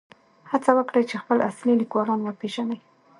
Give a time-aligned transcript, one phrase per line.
[0.51, 2.79] هڅه وکړئ چې خپل اصلي لیکوالان وپېژنئ.